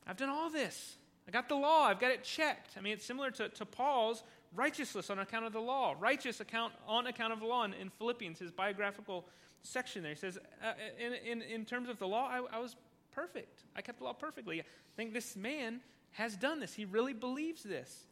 [0.06, 0.96] I've done all this.
[1.28, 2.76] I got the law, I've got it checked.
[2.76, 6.72] I mean, it's similar to, to Paul's righteousness on account of the law, righteous account
[6.88, 9.24] on account of the law in, in Philippians, his biographical
[9.62, 10.12] section there.
[10.12, 12.74] He says, uh, in, in, in terms of the law, I, I was
[13.14, 13.64] perfect.
[13.76, 14.60] I kept the law perfectly.
[14.60, 14.64] I
[14.96, 15.80] think this man
[16.12, 16.74] has done this.
[16.74, 18.06] He really believes this.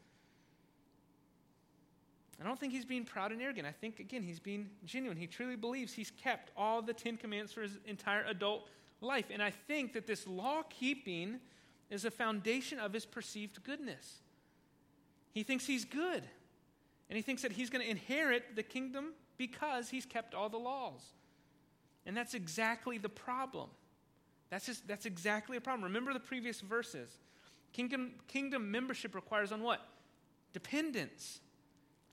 [2.40, 3.66] I don't think he's being proud and arrogant.
[3.66, 5.16] I think, again, he's being genuine.
[5.16, 8.68] He truly believes he's kept all the Ten Commandments for his entire adult
[9.00, 9.26] life.
[9.30, 11.40] And I think that this law keeping
[11.90, 14.18] is a foundation of his perceived goodness.
[15.32, 16.22] He thinks he's good.
[17.10, 20.58] And he thinks that he's going to inherit the kingdom because he's kept all the
[20.58, 21.00] laws.
[22.06, 23.68] And that's exactly the problem.
[24.50, 25.84] That's, just, that's exactly a problem.
[25.84, 27.10] Remember the previous verses.
[27.72, 29.86] Kingdom, kingdom membership requires on what?
[30.52, 31.40] Dependence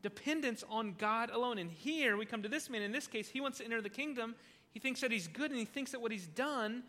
[0.06, 1.58] dependence on God alone.
[1.58, 2.84] And here we come to this man.
[2.84, 4.36] In this case, he wants to enter the kingdom.
[4.72, 6.84] He thinks that he's good, and he thinks that what he's done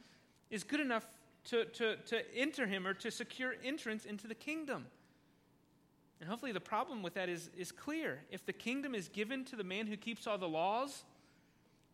[0.51, 1.07] is good enough
[1.47, 4.85] to, to, to enter him or to secure entrance into the kingdom.
[6.21, 8.21] And hopefully, the problem with that is, is clear.
[8.31, 11.03] If the kingdom is given to the man who keeps all the laws,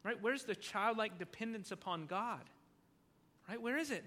[0.02, 2.42] right, where's the childlike dependence upon God?
[3.52, 4.02] Right, where is it?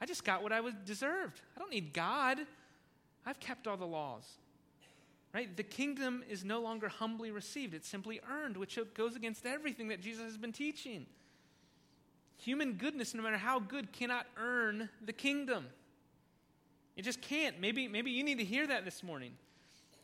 [0.00, 1.40] I just got what I was deserved.
[1.56, 2.38] I don't need God.
[3.26, 4.22] I've kept all the laws.
[5.34, 5.54] Right?
[5.56, 10.00] The kingdom is no longer humbly received, it's simply earned, which goes against everything that
[10.00, 11.06] Jesus has been teaching.
[12.36, 15.66] Human goodness, no matter how good, cannot earn the kingdom.
[16.96, 17.60] It just can't.
[17.60, 19.32] Maybe, maybe you need to hear that this morning.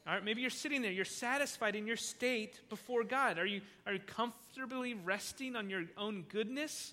[0.05, 3.39] All right, maybe you're sitting there, you're satisfied in your state before God.
[3.39, 6.93] Are you, are you comfortably resting on your own goodness?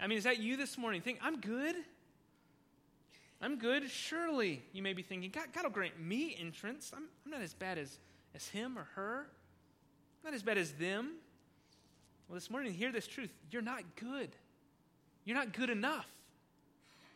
[0.00, 1.00] I mean, is that you this morning?
[1.00, 1.74] Think, I'm good.
[3.40, 3.90] I'm good.
[3.90, 6.92] Surely you may be thinking, God, God will grant me entrance.
[6.94, 7.98] I'm, I'm not as bad as,
[8.34, 9.26] as him or her.
[10.24, 11.12] I'm not as bad as them.
[12.28, 13.32] Well, this morning, hear this truth.
[13.50, 14.30] You're not good.
[15.24, 16.06] You're not good enough.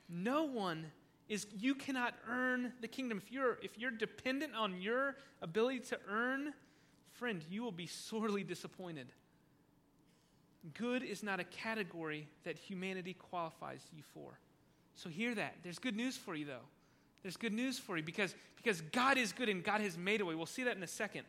[0.09, 0.87] No one
[1.29, 3.19] is, you cannot earn the kingdom.
[3.19, 6.53] If you're, if you're dependent on your ability to earn,
[7.13, 9.13] friend, you will be sorely disappointed.
[10.75, 14.39] Good is not a category that humanity qualifies you for.
[14.95, 15.57] So hear that.
[15.63, 16.67] There's good news for you, though.
[17.23, 20.25] There's good news for you because, because God is good and God has made a
[20.25, 20.35] way.
[20.35, 21.25] We'll see that in a second.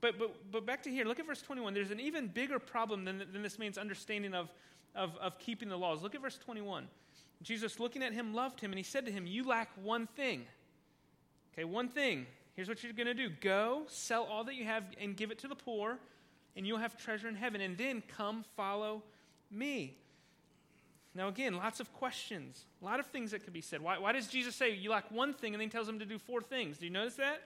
[0.00, 1.74] But, but, but back to here, look at verse 21.
[1.74, 4.50] There's an even bigger problem than, than this man's understanding of,
[4.94, 6.02] of, of keeping the laws.
[6.02, 6.86] Look at verse 21.
[7.42, 10.44] Jesus, looking at him, loved him, and he said to him, You lack one thing.
[11.52, 12.26] Okay, one thing.
[12.54, 15.38] Here's what you're going to do go, sell all that you have, and give it
[15.40, 15.98] to the poor,
[16.56, 17.60] and you'll have treasure in heaven.
[17.60, 19.02] And then come follow
[19.50, 19.96] me.
[21.14, 23.80] Now, again, lots of questions, a lot of things that could be said.
[23.80, 26.18] Why, why does Jesus say you lack one thing and then tells them to do
[26.18, 26.76] four things?
[26.76, 27.42] Do you notice that?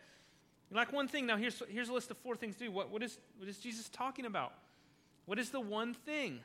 [0.70, 1.27] You lack one thing.
[1.27, 2.70] Now, here's, here's a list of four things to do.
[2.73, 4.53] What, what, is, what is Jesus talking about?
[5.27, 6.40] What is the one thing?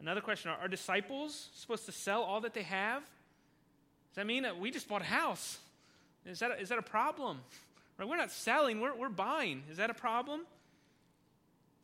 [0.00, 3.02] Another question Are, are disciples supposed to sell all that they have?
[3.02, 5.58] Does that mean that we just bought a house?
[6.24, 7.40] Is that a, is that a problem?
[7.98, 8.08] Right?
[8.08, 9.64] We're not selling, we're, we're buying.
[9.70, 10.42] Is that a problem?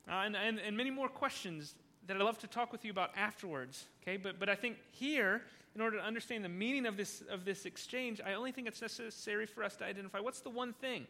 [0.09, 1.75] Uh, and, and, and many more questions
[2.07, 3.87] that I'd love to talk with you about afterwards.
[4.03, 5.43] Okay, but, but I think here,
[5.75, 8.83] in order to understand the meaning of this, of this exchange, I only think it's
[8.83, 11.07] necessary for us to identify what's the one thing.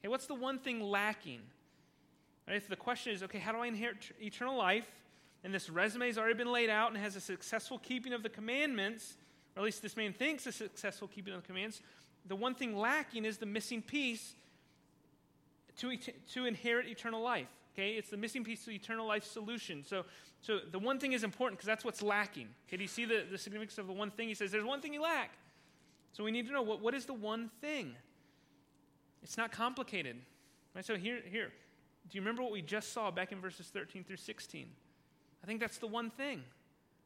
[0.00, 1.40] Okay, what's the one thing lacking?
[2.46, 2.56] Right?
[2.56, 4.86] If the question is, okay, how do I inherit eternal life?
[5.42, 8.28] And this resume has already been laid out and has a successful keeping of the
[8.28, 9.16] commandments,
[9.54, 11.80] or at least this man thinks a successful keeping of the commandments.
[12.26, 14.34] The one thing lacking is the missing piece
[15.78, 17.48] to, et- to inherit eternal life.
[17.76, 19.84] Okay, it's the missing piece to eternal life solution.
[19.84, 20.04] So,
[20.40, 22.48] so the one thing is important because that's what's lacking.
[22.66, 24.28] Okay, do you see the, the significance of the one thing?
[24.28, 25.32] He says, There's one thing you lack.
[26.12, 27.94] So we need to know what, what is the one thing?
[29.22, 30.16] It's not complicated.
[30.74, 30.84] Right?
[30.84, 31.52] So here, here,
[32.08, 34.68] do you remember what we just saw back in verses 13 through 16?
[35.42, 36.42] I think that's the one thing.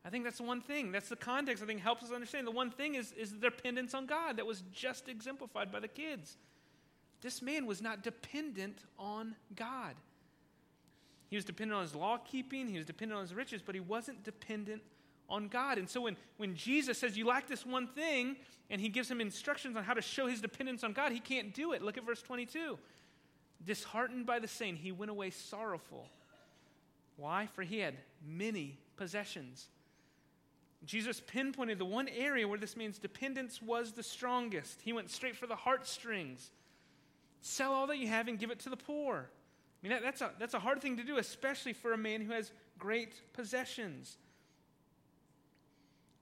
[0.04, 0.92] I think that's the one thing.
[0.92, 2.46] That's the context I think helps us understand.
[2.46, 5.88] The one thing is, is the dependence on God that was just exemplified by the
[5.88, 6.36] kids.
[7.20, 9.94] This man was not dependent on God.
[11.30, 13.80] He was dependent on his law keeping, he was dependent on his riches, but he
[13.80, 14.82] wasn't dependent
[15.28, 15.78] on God.
[15.78, 18.36] And so when, when Jesus says, You lack this one thing,
[18.68, 21.54] and he gives him instructions on how to show his dependence on God, he can't
[21.54, 21.82] do it.
[21.82, 22.78] Look at verse 22.
[23.64, 26.08] Disheartened by the saying, he went away sorrowful.
[27.16, 27.46] Why?
[27.46, 27.94] For he had
[28.26, 29.68] many possessions.
[30.84, 34.80] Jesus pinpointed the one area where this man's dependence was the strongest.
[34.82, 36.50] He went straight for the heartstrings.
[37.42, 39.28] Sell all that you have and give it to the poor.
[39.82, 42.20] I mean, that, that's, a, that's a hard thing to do, especially for a man
[42.20, 44.18] who has great possessions.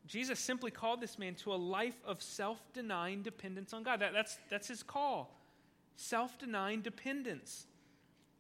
[0.07, 4.01] Jesus simply called this man to a life of self denying dependence on God.
[4.01, 5.35] That, that's, that's his call
[5.97, 7.67] self denying dependence.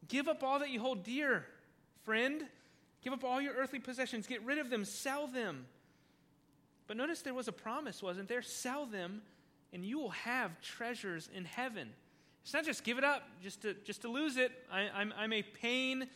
[0.07, 1.45] Give up all that you hold dear,
[2.05, 2.45] friend.
[3.03, 4.27] Give up all your earthly possessions.
[4.27, 4.85] Get rid of them.
[4.85, 5.67] Sell them.
[6.87, 8.43] But notice there was a promise, wasn't there?
[8.43, 9.23] Sell them,
[9.73, 11.91] and you will have treasures in heaven.
[12.49, 14.51] It's not just give it up, just to, just to lose it.
[14.73, 16.07] I, I'm, I'm a pain,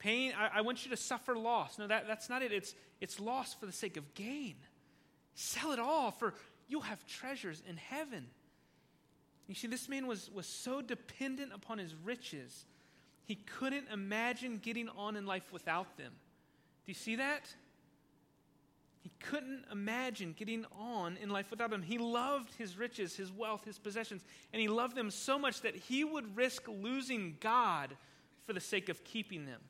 [0.00, 0.32] pain.
[0.36, 1.78] I, I, want you to suffer loss.
[1.78, 2.50] No, that, that's not it.
[2.50, 4.56] It's, it's loss for the sake of gain.
[5.36, 6.34] Sell it all, for
[6.66, 8.26] you'll have treasures in heaven.
[9.46, 12.64] You see, this man was, was so dependent upon his riches,
[13.24, 16.10] he couldn't imagine getting on in life without them.
[16.10, 17.54] Do you see that?
[19.06, 21.80] He couldn't imagine getting on in life without them.
[21.80, 25.76] He loved his riches, his wealth, his possessions, and he loved them so much that
[25.76, 27.96] he would risk losing God
[28.46, 29.60] for the sake of keeping them.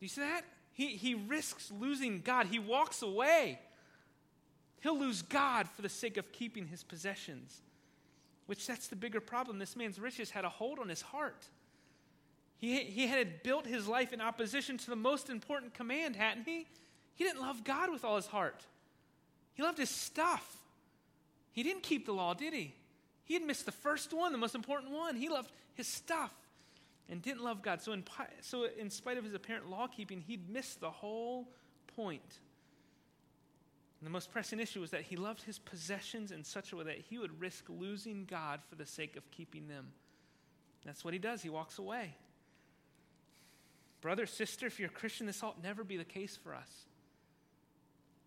[0.00, 0.42] Do you see that?
[0.72, 2.46] He, he risks losing God.
[2.46, 3.60] He walks away.
[4.80, 7.62] He'll lose God for the sake of keeping his possessions,
[8.46, 9.60] which that's the bigger problem.
[9.60, 11.46] This man's riches had a hold on his heart.
[12.56, 16.66] He, he had built his life in opposition to the most important command, hadn't he?
[17.14, 18.64] He didn't love God with all his heart.
[19.54, 20.44] He loved his stuff.
[21.52, 22.74] He didn't keep the law, did he?
[23.24, 25.16] He had missed the first one, the most important one.
[25.16, 26.32] He loved his stuff
[27.08, 27.80] and didn't love God.
[27.80, 28.04] So, in,
[28.40, 31.48] so in spite of his apparent law keeping, he'd missed the whole
[31.96, 32.38] point.
[34.00, 36.84] And the most pressing issue was that he loved his possessions in such a way
[36.84, 39.92] that he would risk losing God for the sake of keeping them.
[40.84, 41.42] That's what he does.
[41.42, 42.14] He walks away.
[44.02, 46.68] Brother, sister, if you're a Christian, this ought never be the case for us.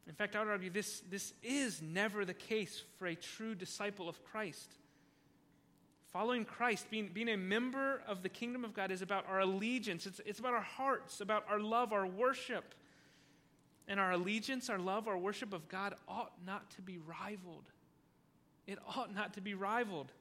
[0.08, 4.08] In fact, I would argue this, this is never the case for a true disciple
[4.08, 4.72] of Christ.
[6.13, 10.06] Following Christ, being, being a member of the kingdom of God, is about our allegiance.
[10.06, 12.74] It's, it's about our hearts, about our love, our worship.
[13.89, 17.65] And our allegiance, our love, our worship of God ought not to be rivaled.
[18.65, 20.12] It ought not to be rivaled.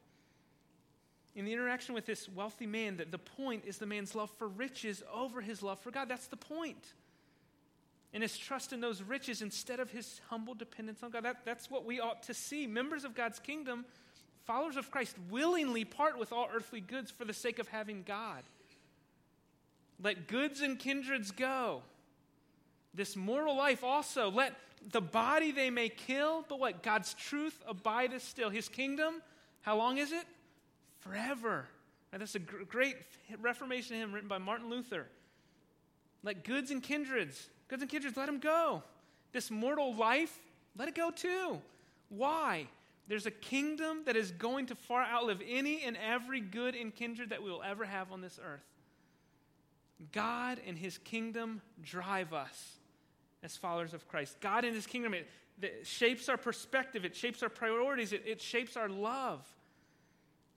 [1.37, 4.49] In the interaction with this wealthy man, that the point is the man's love for
[4.49, 6.09] riches over his love for God.
[6.09, 6.95] That's the point
[8.17, 11.25] and his trust in those riches instead of his humble dependence on God.
[11.25, 12.67] That, that's what we ought to see.
[12.67, 13.85] Members of God's kingdom,
[14.47, 18.43] followers of Christ, willingly part with all earthly goods for the sake of having God.
[20.03, 21.83] Let goods and kindreds go.
[22.95, 24.55] This mortal life also, let
[24.93, 26.83] the body they may kill, but what?
[26.83, 28.49] God's truth abideth still.
[28.49, 29.21] His kingdom,
[29.61, 30.25] how long is it?
[31.01, 31.67] Forever.
[32.11, 32.97] Right, that's a gr- great
[33.43, 35.07] Reformation hymn written by Martin Luther.
[36.23, 38.83] Let goods and kindreds Goods and kindreds, let them go.
[39.33, 40.39] This mortal life,
[40.77, 41.61] let it go too.
[42.09, 42.69] Why?
[43.09, 47.31] There's a kingdom that is going to far outlive any and every good and kindred
[47.31, 48.65] that we will ever have on this earth.
[50.13, 52.77] God and his kingdom drive us
[53.43, 54.41] as followers of Christ.
[54.41, 55.29] God and his kingdom, it,
[55.63, 59.47] it shapes our perspective, it shapes our priorities, it, it shapes our love.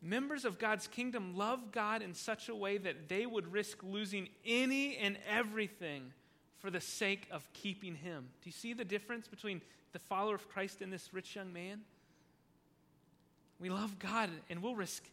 [0.02, 4.30] Members of God's kingdom love God in such a way that they would risk losing
[4.46, 6.14] any and everything
[6.60, 8.28] for the sake of keeping him.
[8.42, 9.62] Do you see the difference between
[9.94, 11.82] the follower of Christ and this rich young man?
[13.60, 15.04] We love God and we'll risk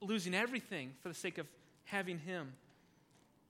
[0.00, 1.46] losing everything for the sake of
[1.84, 2.52] having him.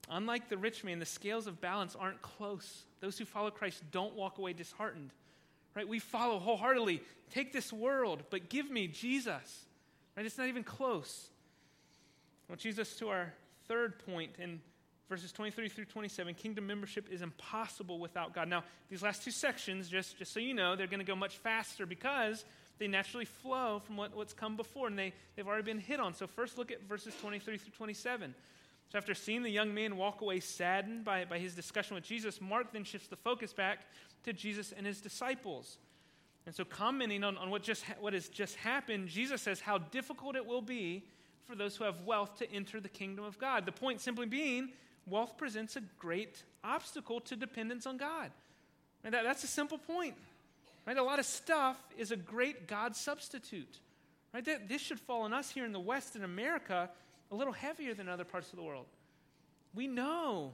[0.08, 2.84] Unlike the rich man, the scales of balance aren't close.
[3.00, 5.10] Those who follow Christ don't walk away disheartened.
[5.74, 5.86] Right?
[5.86, 7.02] We follow wholeheartedly.
[7.30, 9.66] Take this world, but give me Jesus.
[10.16, 10.24] Right?
[10.24, 11.28] It's not even close.
[12.48, 13.34] Well, Jesus to our
[13.66, 14.60] third point, and
[15.08, 18.48] verses 23 through 27, kingdom membership is impossible without God.
[18.48, 21.36] Now, these last two sections, just, just so you know, they're going to go much
[21.38, 22.44] faster because
[22.78, 26.14] they naturally flow from what, what's come before and they, they've already been hit on.
[26.14, 28.34] So, first look at verses 23 through 27.
[28.90, 32.40] So, after seeing the young man walk away saddened by, by his discussion with Jesus,
[32.40, 33.80] Mark then shifts the focus back
[34.24, 35.78] to Jesus and his disciples.
[36.46, 39.78] And so, commenting on, on what, just ha- what has just happened, Jesus says how
[39.78, 41.04] difficult it will be
[41.44, 43.66] for those who have wealth to enter the kingdom of God.
[43.66, 44.70] The point simply being,
[45.06, 48.30] wealth presents a great obstacle to dependence on God.
[49.04, 50.14] And that, that's a simple point.
[50.86, 50.96] Right?
[50.96, 53.80] A lot of stuff is a great God substitute.
[54.32, 54.44] Right?
[54.44, 56.90] That, this should fall on us here in the West in America
[57.30, 58.86] a little heavier than other parts of the world.
[59.74, 60.52] We know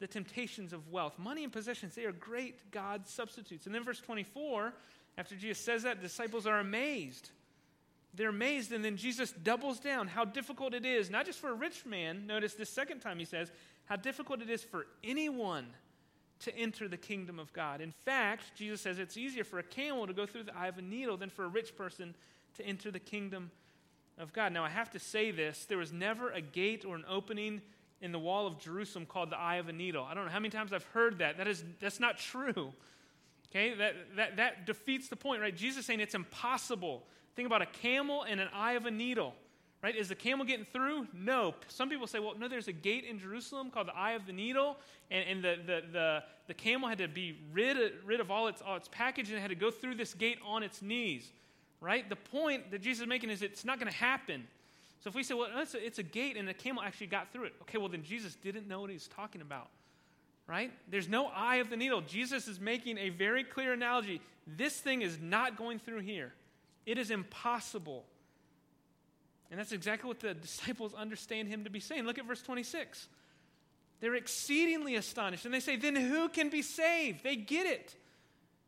[0.00, 1.18] the temptations of wealth.
[1.18, 3.66] Money and possessions, they are great God substitutes.
[3.66, 4.72] And then verse 24,
[5.18, 7.30] after Jesus says that, disciples are amazed.
[8.14, 11.54] They're amazed, and then Jesus doubles down how difficult it is, not just for a
[11.54, 12.26] rich man.
[12.26, 13.50] Notice this second time he says,
[13.86, 15.66] how difficult it is for anyone
[16.40, 17.80] to enter the kingdom of God.
[17.80, 20.78] In fact, Jesus says it's easier for a camel to go through the eye of
[20.78, 22.14] a needle than for a rich person
[22.56, 23.50] to enter the kingdom
[24.18, 24.52] of God.
[24.52, 27.62] Now, I have to say this there was never a gate or an opening
[28.00, 30.04] in the wall of Jerusalem called the eye of a needle.
[30.04, 31.38] I don't know how many times I've heard that.
[31.38, 32.72] That is, that's not true.
[33.50, 35.56] Okay, that, that, that defeats the point, right?
[35.56, 37.04] Jesus saying it's impossible.
[37.36, 39.34] Think about a camel and an eye of a needle,
[39.84, 39.94] right?
[39.94, 41.06] Is the camel getting through?
[41.14, 41.54] No.
[41.68, 44.32] Some people say, well, no, there's a gate in Jerusalem called the eye of the
[44.32, 44.78] needle,
[45.12, 48.60] and, and the, the, the, the camel had to be rid, rid of all its,
[48.60, 51.30] all its package and it had to go through this gate on its knees
[51.84, 52.08] right?
[52.08, 54.46] The point that Jesus is making is it's not going to happen.
[55.02, 57.30] So if we say, well, it's a, it's a gate and the camel actually got
[57.30, 59.68] through it, okay, well, then Jesus didn't know what he was talking about,
[60.48, 60.72] right?
[60.90, 62.00] There's no eye of the needle.
[62.00, 64.22] Jesus is making a very clear analogy.
[64.46, 66.32] This thing is not going through here,
[66.86, 68.04] it is impossible.
[69.50, 72.04] And that's exactly what the disciples understand him to be saying.
[72.04, 73.08] Look at verse 26.
[74.00, 75.44] They're exceedingly astonished.
[75.44, 77.22] And they say, Then who can be saved?
[77.22, 77.94] They get it.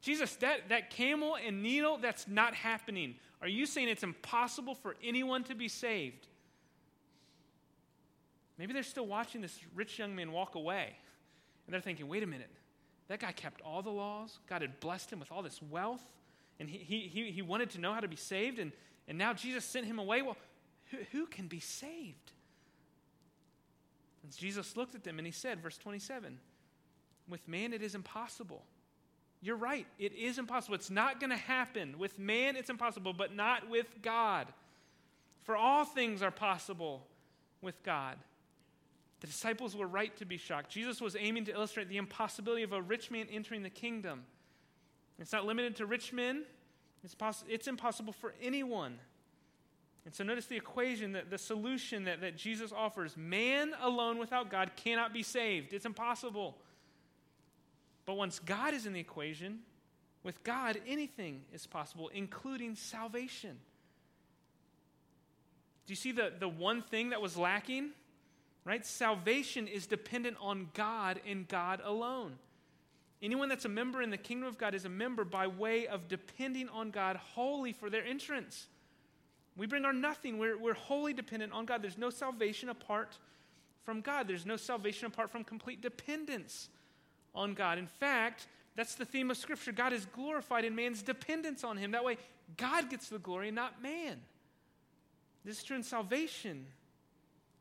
[0.01, 3.17] Jesus, that, that camel and needle, that's not happening.
[3.43, 6.27] Are you saying it's impossible for anyone to be saved?
[8.59, 10.93] Maybe they're still watching this rich young man walk away.
[11.67, 12.51] And they're thinking, wait a minute,
[13.09, 14.39] that guy kept all the laws.
[14.49, 16.03] God had blessed him with all this wealth.
[16.59, 18.59] And he, he, he wanted to know how to be saved.
[18.59, 18.73] And,
[19.09, 20.23] and now Jesus sent him away.
[20.23, 20.37] Well,
[20.91, 22.33] who, who can be saved?
[24.23, 26.39] And Jesus looked at them and he said, verse 27,
[27.29, 28.65] with man it is impossible
[29.47, 29.87] you're right.
[29.99, 30.75] It is impossible.
[30.75, 31.99] It's not going to happen.
[31.99, 34.49] With man, it's impossible, but not with God.
[35.45, 37.07] For all things are possible
[37.61, 38.17] with God.
[39.21, 40.71] The disciples were right to be shocked.
[40.71, 44.25] Jesus was aiming to illustrate the impossibility of a rich man entering the kingdom.
[45.19, 46.45] It's not limited to rich men,
[47.05, 48.99] it's, poss- it's impossible for anyone.
[50.07, 54.51] And so notice the equation, that the solution that, that Jesus offers man alone without
[54.51, 55.73] God cannot be saved.
[55.73, 56.57] It's impossible.
[58.07, 59.59] But once God is in the equation,
[60.23, 63.59] with God, anything is possible, including salvation.
[65.87, 67.91] Do you see the, the one thing that was lacking?
[68.65, 68.87] Right?
[68.87, 72.39] Salvation is dependent on God and God alone.
[73.21, 76.07] Anyone that's a member in the kingdom of God is a member by way of
[76.07, 78.69] depending on God wholly for their entrance.
[79.57, 80.39] We bring our nothing.
[80.39, 81.83] We're, we're wholly dependent on God.
[81.83, 83.19] There's no salvation apart
[83.85, 86.69] from God, there's no salvation apart from complete dependence
[87.37, 87.79] on God.
[87.79, 89.71] In fact, that's the theme of Scripture.
[89.71, 91.93] God is glorified in man's dependence on him.
[91.93, 92.19] That way,
[92.57, 94.19] God gets the glory, not man.
[95.45, 96.67] This is true in salvation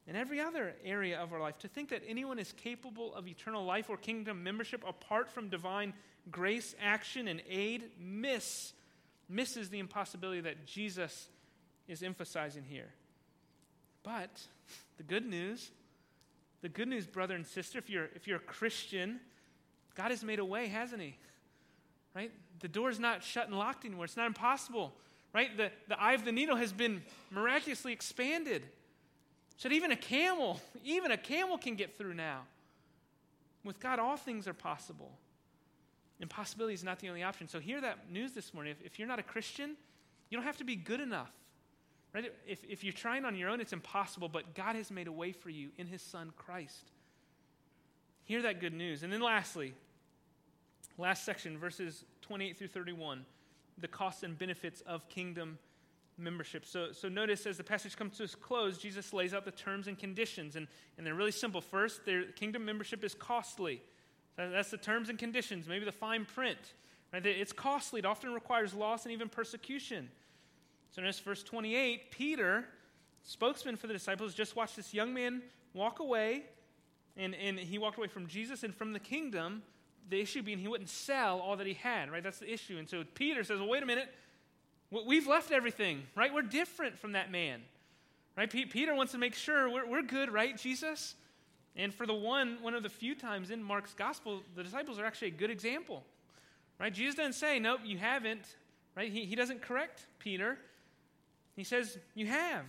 [0.08, 1.60] and every other area of our life.
[1.60, 5.94] To think that anyone is capable of eternal life or kingdom membership apart from divine
[6.32, 8.74] grace, action, and aid miss,
[9.30, 11.30] misses the impossibility that Jesus
[11.88, 12.90] is emphasizing here.
[14.04, 14.42] But
[14.98, 15.72] the good news,
[16.62, 19.20] the good news, brother and sister, if you're, if you're a Christian,
[19.96, 21.18] God has made a way, hasn't He?
[22.16, 22.32] Right?
[22.60, 24.06] The door's not shut and locked anymore.
[24.06, 24.94] It's not impossible.
[25.34, 25.56] Right?
[25.58, 28.64] The, the eye of the needle has been miraculously expanded.
[29.58, 32.42] So even a camel, even a camel can get through now.
[33.64, 35.12] With God, all things are possible.
[36.20, 37.48] Impossibility is not the only option.
[37.48, 38.76] So hear that news this morning.
[38.80, 39.76] If, if you're not a Christian,
[40.30, 41.32] you don't have to be good enough.
[42.16, 42.32] Right?
[42.48, 45.34] If, if you're trying on your own, it's impossible, but God has made a way
[45.34, 46.92] for you in His Son, Christ.
[48.24, 49.04] Hear that good news.
[49.04, 49.74] And then lastly,
[50.98, 53.26] last section, verses 28 through 31,
[53.80, 55.60] the costs and benefits of kingdom
[56.18, 56.66] membership.
[56.66, 59.90] So, so notice as the passage comes to its close, Jesus lays out the terms
[59.90, 61.60] and conditions, and, and they're really simple.
[61.60, 63.82] First, their kingdom membership is costly.
[64.38, 66.60] That's the terms and conditions, maybe the fine print.
[67.12, 67.26] Right?
[67.26, 68.00] It's costly.
[68.00, 70.08] It often requires loss and even persecution.
[70.96, 72.64] So notice verse 28, Peter,
[73.22, 75.42] spokesman for the disciples, just watched this young man
[75.74, 76.44] walk away
[77.18, 79.62] And, and he walked away from Jesus and from the kingdom,
[80.10, 82.24] the issue being he wouldn't sell all that he had, right?
[82.24, 82.78] That's the issue.
[82.78, 84.08] And so Peter says, well, wait a minute.
[84.90, 86.34] We've left everything, right?
[86.34, 87.62] We're different from that man,
[88.38, 88.50] right?
[88.50, 91.16] Peter wants to make sure we're, we're good, right, Jesus?
[91.76, 95.06] And for the one, one of the few times in Mark's gospel, the disciples are
[95.06, 96.06] actually a good example,
[96.80, 96.94] right?
[96.94, 98.56] Jesus doesn't say, nope, you haven't,
[98.96, 99.12] right?
[99.12, 100.58] He, he doesn't correct Peter.
[101.56, 102.66] He says, you have.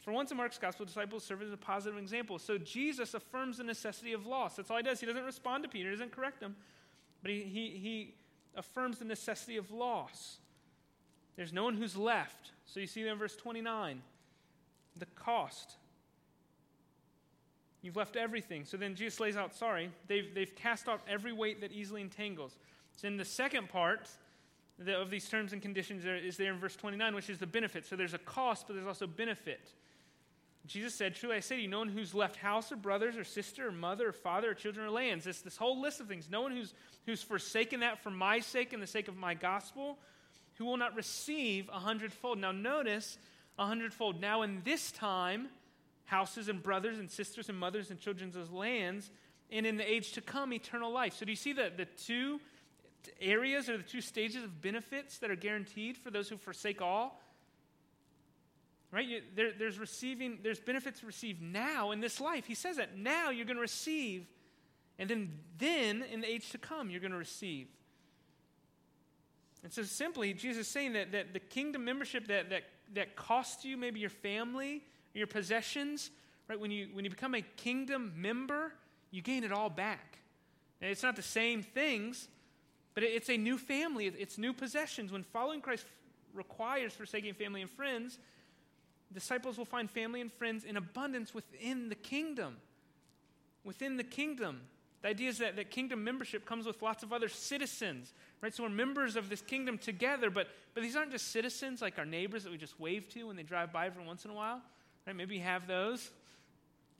[0.00, 2.38] For once in Mark's gospel, disciples serve as a positive example.
[2.38, 4.56] So Jesus affirms the necessity of loss.
[4.56, 5.00] That's all he does.
[5.00, 6.56] He doesn't respond to Peter, he doesn't correct him,
[7.22, 8.14] but he, he, he
[8.56, 10.38] affirms the necessity of loss.
[11.36, 12.52] There's no one who's left.
[12.66, 14.02] So you see there in verse 29
[14.96, 15.76] the cost.
[17.82, 18.64] You've left everything.
[18.64, 22.56] So then Jesus lays out, sorry, they've, they've cast off every weight that easily entangles.
[22.96, 24.08] So in the second part,
[24.88, 27.86] of these terms and conditions is there in verse 29, which is the benefit.
[27.86, 29.70] So there's a cost, but there's also benefit.
[30.66, 33.24] Jesus said, Truly I say to you, no one who's left house or brothers or
[33.24, 36.28] sister or mother or father or children or lands, this, this whole list of things,
[36.30, 36.74] no one who's,
[37.06, 39.98] who's forsaken that for my sake and the sake of my gospel,
[40.54, 42.38] who will not receive a hundredfold.
[42.38, 43.18] Now notice
[43.58, 44.20] a hundredfold.
[44.20, 45.48] Now in this time,
[46.06, 49.10] houses and brothers and sisters and mothers and children's lands,
[49.50, 51.14] and in the age to come, eternal life.
[51.14, 52.40] So do you see the, the two
[53.20, 57.20] areas or the two stages of benefits that are guaranteed for those who forsake all?
[58.94, 59.08] right?
[59.08, 62.46] You, there, there's receiving, there's benefits received now in this life.
[62.46, 64.24] He says that now you're going to receive,
[65.00, 67.66] and then, then in the age to come you're going to receive.
[69.64, 72.62] And so simply, Jesus is saying that, that the kingdom membership that, that,
[72.94, 76.10] that costs you maybe your family, your possessions,
[76.48, 76.60] right?
[76.60, 78.74] When you, when you become a kingdom member,
[79.10, 80.18] you gain it all back.
[80.80, 82.28] And it's not the same things,
[82.94, 85.10] but it's a new family, it's new possessions.
[85.10, 85.84] When following Christ
[86.32, 88.18] requires forsaking family and friends,
[89.12, 92.56] disciples will find family and friends in abundance within the kingdom.
[93.64, 94.60] Within the kingdom.
[95.02, 98.54] The idea is that, that kingdom membership comes with lots of other citizens, right?
[98.54, 102.06] So we're members of this kingdom together, but, but these aren't just citizens like our
[102.06, 104.62] neighbors that we just wave to when they drive by every once in a while,
[105.06, 105.14] right?
[105.14, 106.10] Maybe you have those,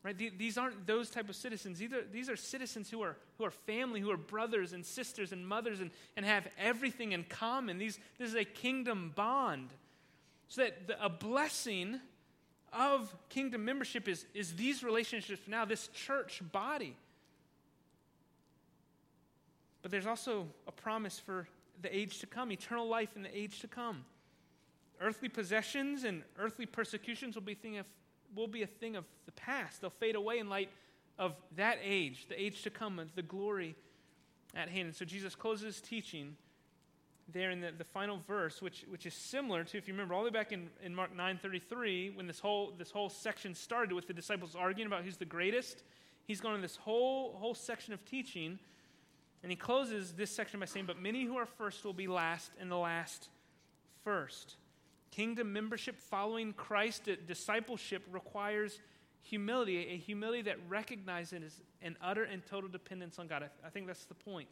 [0.05, 0.39] right?
[0.39, 1.79] These aren't those type of citizens.
[1.79, 5.33] These are, these are citizens who are, who are family, who are brothers and sisters
[5.33, 7.79] and mothers and, and have everything in common.
[7.79, 9.71] These, this is a kingdom bond.
[10.49, 12.01] So that the, a blessing
[12.71, 16.95] of kingdom membership is, is these relationships now, this church body.
[19.81, 21.49] But there's also a promise for
[21.81, 24.05] the age to come, eternal life in the age to come.
[25.01, 27.87] Earthly possessions and earthly persecutions will be, thing of,
[28.35, 29.81] will be a thing of the past.
[29.81, 30.71] They'll fade away in light
[31.19, 33.77] of that age, the age to come, the glory
[34.55, 34.87] at hand.
[34.87, 36.37] And so Jesus closes his teaching
[37.33, 40.21] there in the, the final verse, which, which is similar to, if you remember, all
[40.21, 44.07] the way back in, in Mark 9.33, when this whole, this whole section started with
[44.07, 45.83] the disciples arguing about who's the greatest,
[46.27, 48.59] he's gone in this whole, whole section of teaching,
[49.43, 52.51] and he closes this section by saying, But many who are first will be last,
[52.61, 53.29] and the last
[54.03, 54.57] first.
[55.15, 58.81] Kingdom membership following Christ, discipleship requires
[59.23, 63.45] humility, a humility that recognizes an utter and total dependence on God.
[63.45, 64.49] I, I think that's the point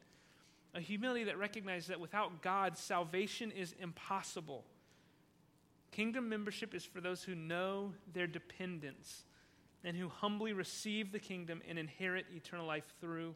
[0.75, 4.65] a humility that recognizes that without God, salvation is impossible.
[5.91, 9.25] Kingdom membership is for those who know their dependence
[9.85, 13.35] and who humbly receive the kingdom and inherit eternal life through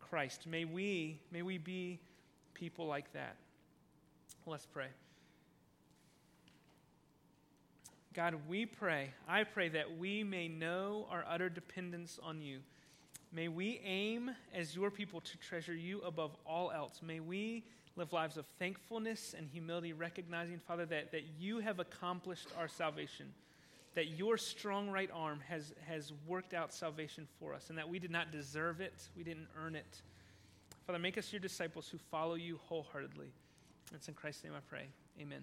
[0.00, 0.46] Christ.
[0.46, 2.00] May we, may we be
[2.54, 3.36] people like that.
[4.46, 4.86] Let's pray.
[8.14, 12.60] God, we pray, I pray that we may know our utter dependence on you.
[13.32, 17.00] May we aim as your people to treasure you above all else.
[17.02, 17.64] May we
[17.96, 23.26] live lives of thankfulness and humility, recognizing, Father, that, that you have accomplished our salvation,
[23.96, 27.98] that your strong right arm has, has worked out salvation for us, and that we
[27.98, 30.02] did not deserve it, we didn't earn it.
[30.86, 33.32] Father, make us your disciples who follow you wholeheartedly.
[33.92, 34.86] It's in Christ's name I pray.
[35.20, 35.42] Amen.